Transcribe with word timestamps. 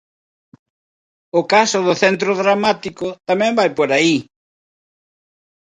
O 1.39 1.41
Caso 1.53 1.79
do 1.87 1.93
Centro 2.03 2.31
Dramático 2.41 3.07
tamén 3.29 3.51
vai 3.59 3.69
por 3.77 3.89
aí. 3.97 4.17